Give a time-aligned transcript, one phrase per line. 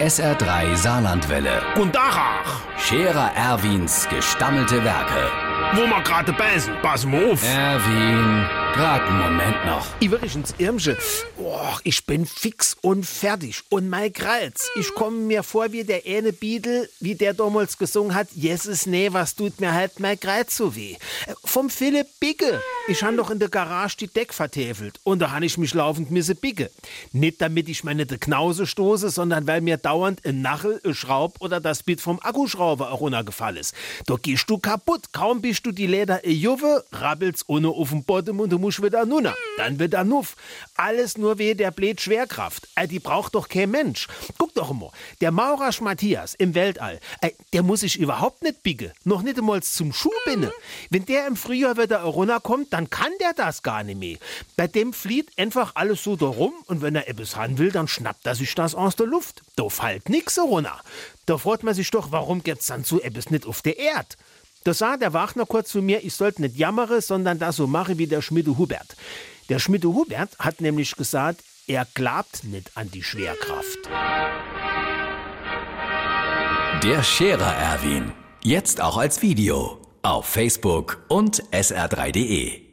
[0.00, 1.62] SR3 Saarlandwelle.
[1.76, 5.30] Und Dachach, Scherer Erwins gestammelte Werke.
[5.74, 7.42] wo wir gerade beißen, pass mal auf.
[7.42, 9.86] Erwin, grad einen Moment noch.
[10.00, 10.96] Übrigens, Irmsche,
[11.38, 13.62] oh, ich bin fix und fertig.
[13.70, 18.14] Und mein Kreuz, ich komme mir vor wie der eine Beatle, wie der damals gesungen
[18.14, 20.92] hat, Jesus, nee, was tut mir halt mein Kreuz so weh.
[21.26, 22.60] Äh, Vom Philipp Bigge.
[22.88, 25.00] Ich han doch in der Garage die Deck vertäfelt.
[25.02, 26.70] Und da han ich mich laufend misse Bigge.
[27.10, 31.34] Nicht damit ich meine de Knause stoße, sondern weil mir dauernd ein Nachel, ein Schraub
[31.40, 33.74] oder das Bit vom Akkuschrauber auch runtergefallen ist.
[34.06, 35.12] Da gehst du kaputt.
[35.12, 38.80] Kaum bist du die Leder e Juve, rabbelst ohne auf den Boden und du musst
[38.80, 39.34] wieder nunner.
[39.56, 40.36] Dann wieder nuff.
[40.76, 42.68] Alles nur weh der blöd Schwerkraft.
[42.76, 44.06] Äh, die braucht doch kein Mensch.
[44.38, 48.92] Guck doch immer, der Maurasch Matthias im Weltall, äh, der muss sich überhaupt nicht bigge.
[49.02, 50.52] Noch nicht einmal zum Schuhbinde.
[50.90, 54.18] Wenn der im Frühjahr wieder runterkommt, dann kann der das gar nicht mehr.
[54.54, 57.88] Bei dem flieht einfach alles so da rum und wenn er etwas haben will, dann
[57.88, 59.40] schnappt er sich das aus der Luft.
[59.56, 60.78] Da fällt nix runter.
[61.24, 64.18] Da freut man sich doch, warum gibt's dann so etwas nicht auf der Erd?
[64.64, 67.96] Da sah der Wachner kurz zu mir, ich sollte nicht jammere, sondern das so mache
[67.96, 68.94] wie der Schmiede Hubert.
[69.48, 73.78] Der Schmiede Hubert hat nämlich gesagt, er glaubt nicht an die Schwerkraft.
[76.82, 78.12] Der Scherer Erwin.
[78.42, 79.80] Jetzt auch als Video.
[80.02, 82.65] Auf Facebook und sr3.de.